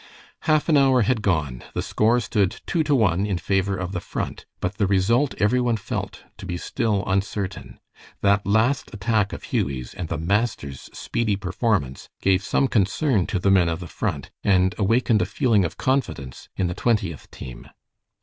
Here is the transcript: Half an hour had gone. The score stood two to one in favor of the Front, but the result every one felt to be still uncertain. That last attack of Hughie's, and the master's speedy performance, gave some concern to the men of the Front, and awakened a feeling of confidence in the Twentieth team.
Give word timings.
Half 0.45 0.67
an 0.67 0.77
hour 0.77 1.03
had 1.03 1.21
gone. 1.21 1.63
The 1.75 1.83
score 1.83 2.19
stood 2.19 2.59
two 2.65 2.81
to 2.85 2.95
one 2.95 3.27
in 3.27 3.37
favor 3.37 3.77
of 3.77 3.91
the 3.91 3.99
Front, 3.99 4.47
but 4.59 4.77
the 4.79 4.87
result 4.87 5.35
every 5.37 5.61
one 5.61 5.77
felt 5.77 6.23
to 6.39 6.47
be 6.47 6.57
still 6.57 7.03
uncertain. 7.05 7.79
That 8.21 8.43
last 8.43 8.91
attack 8.95 9.31
of 9.31 9.43
Hughie's, 9.53 9.93
and 9.93 10.07
the 10.09 10.17
master's 10.17 10.89
speedy 10.91 11.35
performance, 11.35 12.09
gave 12.19 12.41
some 12.41 12.67
concern 12.67 13.27
to 13.27 13.37
the 13.37 13.51
men 13.51 13.69
of 13.69 13.79
the 13.79 13.85
Front, 13.87 14.31
and 14.43 14.73
awakened 14.79 15.21
a 15.21 15.25
feeling 15.27 15.63
of 15.65 15.77
confidence 15.77 16.49
in 16.57 16.65
the 16.65 16.73
Twentieth 16.73 17.29
team. 17.29 17.67